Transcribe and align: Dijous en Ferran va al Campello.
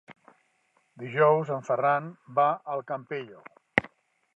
Dijous 1.01 1.53
en 1.57 1.67
Ferran 1.69 2.09
va 2.41 2.49
al 2.77 2.87
Campello. 2.95 3.49